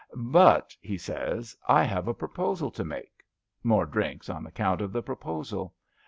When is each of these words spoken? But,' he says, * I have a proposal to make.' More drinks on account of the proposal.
But,' 0.15 0.75
he 0.81 0.97
says, 0.97 1.55
* 1.61 1.67
I 1.67 1.83
have 1.83 2.07
a 2.07 2.13
proposal 2.15 2.71
to 2.71 2.83
make.' 2.83 3.23
More 3.63 3.85
drinks 3.85 4.29
on 4.31 4.47
account 4.47 4.81
of 4.81 4.91
the 4.91 5.03
proposal. 5.03 5.75